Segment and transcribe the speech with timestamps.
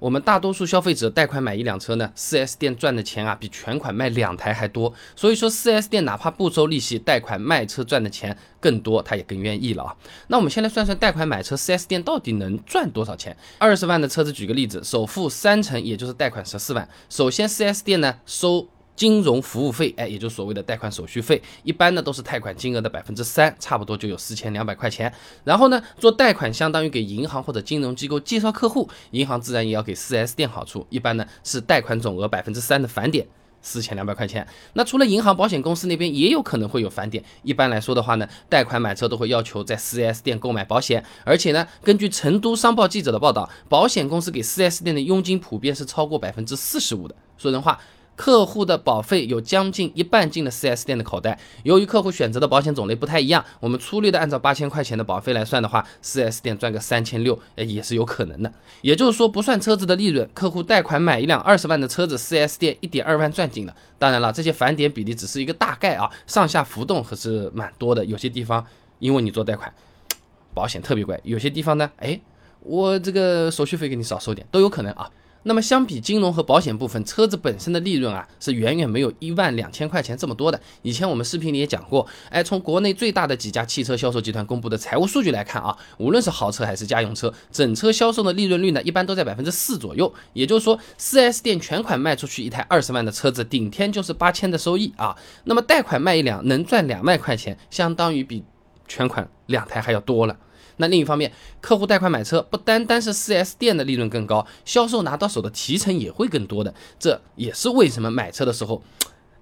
[0.00, 4.92] 我们大多数消费者贷款买一辆车呢，4S 店赚的钱啊比全款卖两台还多。
[5.14, 9.94] 所以说，4S 店哪怕不收利息，贷款卖车赚的钱更多，他也更愿意了啊。
[10.28, 13.36] 那我们先来算算贷款买车，4S 店到底能赚多少钱？
[13.58, 16.88] 二十万的车子，举个例子，首付三成，也就是贷款十四万。
[17.10, 18.66] 首先，4S 店呢收。
[19.00, 25.10] 金融服务费，哎，也就是所谓的贷款手续费，一般呢都是贷款金额的百分之三，差不多就有四千两百块钱。
[25.42, 33.26] 然后呢，做贷款相当于给银行或者金融机构介绍客户，银行自然也要给 4S 店好处，一般呢是贷款总额百分之三的返点，
[33.62, 34.46] 四千两百块钱。
[34.74, 37.24] 那除了银行、保险公司那边也有可能会有返点。
[37.42, 47.16] 一般来说的话呢，贷款买车都会要求在 4S 店购买保险，而且呢，根据成都商报记者的报道，保险公司给 4S 店的佣金普遍是超过百分之四十五的。
[47.38, 47.80] 说人话。
[48.20, 51.40] 客户的保费有将近一半进了 4S 店的口袋。
[51.62, 58.52] 由于客户选择的保险种类不太一样，我们粗略的按照八千块钱的保费来算的话，4S 店赚个三千六，哎，也是有可能的。
[58.82, 63.74] 也就是说，不算车子的利润，客户贷款买一辆二十万的车子，4S 店一点二万赚进了。
[63.98, 68.04] 当然了，这些返点比例只是一个大概啊，上下浮动可是蛮多的。
[68.04, 68.62] 有些地方
[68.98, 69.72] 因为你做贷款，
[70.52, 72.20] 保险特别贵；有些地方呢，哎，
[72.60, 75.10] 我这个手续费给你少收点，都有可能啊。
[75.42, 80.60] 那么相比金融和保险部分，车子本身的利润啊是远远没有一万两千块钱这么多的。
[80.82, 90.12] 以前我们视频里也讲过，哎，从国内最大的几家汽车销售集团公布的财务数据来看啊，无论是豪车还是家用车，整车销售的利润率呢，一般都在百分之四左右。
[90.34, 95.16] 也就是说，4S 店全款卖出去一台二十万的车子，顶天就是八千的收益啊。
[95.44, 98.44] 那么贷款卖一辆能赚两万块钱，相当于比
[98.86, 100.36] 全款两台还要多了。
[100.80, 106.74] 那另一方面，客户贷款买车不单单是 4S 店的利润更高，销售拿到手的提成也会更多的。
[106.98, 108.82] 这也是为什么买车的时候，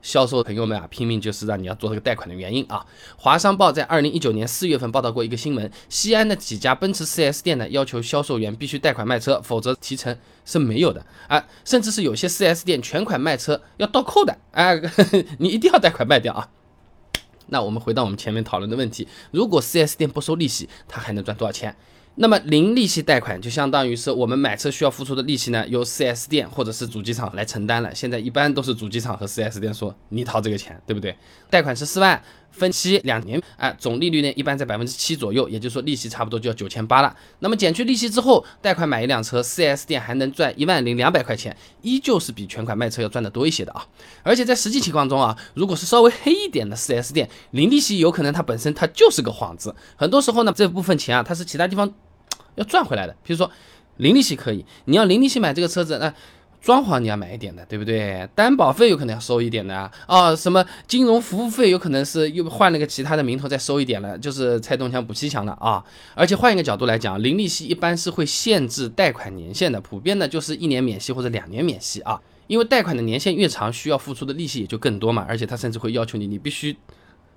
[0.03, 2.84] 销售朋友们啊拼命就是让你要做这个贷款的原因啊。
[3.17, 14.73] 华商报在二零一九年四月份报道过一个新闻，西安的几家奔驰 4S 店呢要求销售员必须贷款卖车，否则提成是没有的啊，甚至是有些 4S 店全款卖车要倒扣的啊，
[15.39, 16.48] 你一定要贷款卖掉啊。
[17.48, 21.74] 那我们回到我们前面讨论的问题，如果 4S 店不收利息，他还能赚多少钱？
[22.20, 27.95] 那么零利息贷款就相当于是我们买车需要付出的利息呢，由 4S 店或者是主机厂来承担了。
[27.95, 31.17] 现在一般都是主机厂和 4S 店说你掏这个钱，对不对？
[31.48, 32.20] 贷款是四万，
[32.51, 37.14] 分期两年，哎，总利率呢一般在百分之七左右，也就是说利息差不多就要九千八了。
[37.39, 43.86] 那么减去利息之后，贷款买一辆车，4S 店还能赚一万零两百块钱，依旧是比全款卖车要赚的多一些的啊。
[44.23, 51.92] 而且在实际情况中啊，如果是稍微黑一点的 4S 店，零利息有可能它本身它就是个幌子，很多时候呢这部分钱啊它是其他地方。
[52.55, 53.48] 要赚回来的，比如说
[53.98, 56.13] 零利息可以，你要零利息买这个车子，那
[56.61, 58.29] 装潢你要买一点的，对不对？
[58.35, 65.83] 担保费有可能要收一点的啊，什么金融服务费有可能是又换了个其他的名头再收一点了，就是拆东墙补西墙了啊。
[66.14, 76.77] 而且换一个角度来讲，零利息一般是会限制贷款年限的，普遍呢就是一年免息或者两年免息啊，因为贷款的年限越长，需要付出的利息也就更多嘛，而且他甚至会要求你，你必须。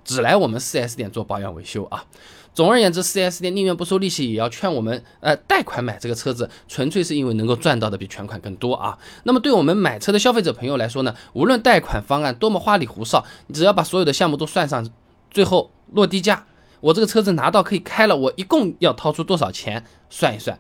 [0.04, 2.06] 只来我们 4S 店做保养维修啊。
[2.54, 8.98] 总而言之，4S 店宁愿不收利息，也要劝我们呃贷款买这个车子，纯粹是因为能够赚到的比全款更多啊。
[9.24, 14.86] 那么对我们买车的消费者朋友来说呢，无论贷款方案多么花里胡哨，你只要把所有的项目都算上，
[15.30, 16.46] 最后落地价，
[16.82, 19.86] 我这个车子拿到可以开了，我一共要掏出多少钱？
[20.10, 20.60] 算一算，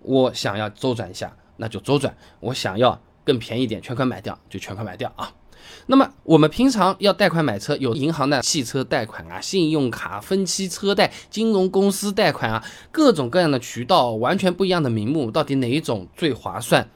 [0.00, 5.30] 我想要周转一下，那就周转；我想要更便宜点，全款买掉就全款买掉啊。
[5.86, 16.88] 那么我们平常要贷款买车，有银行的汽车贷款啊、信用卡分期车贷、金融公司贷款啊，各种各样的渠道，完全不一样的名目，到底哪一种最划算？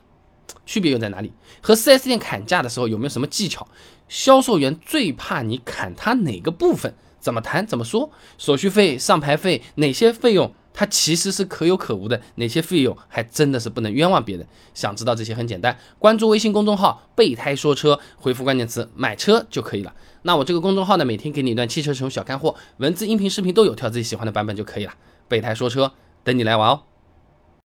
[0.66, 1.32] 区别又在哪里？
[1.60, 3.66] 和 4S 店砍价的时候有没有什么技巧？
[4.08, 6.94] 销售员最怕你砍他哪个部分？
[7.18, 7.66] 怎么谈？
[7.66, 8.10] 怎么说？
[8.36, 10.52] 手续费、上牌费，哪些费用？
[10.74, 14.46] 它其实是可有可无的，哪些费用还真的是不能冤枉别人。
[14.74, 19.94] 想知道这些很简单，关注微信公众号“备胎说车”，回复关键词“买车”就可以了。
[20.22, 24.94] 那我这个公众号呢，每天给你一段汽车使用小干货，文字、音频、视频都有，挑自己喜欢的版本就可以了。
[25.28, 25.92] 备胎说车，
[26.24, 26.82] 等你来玩哦。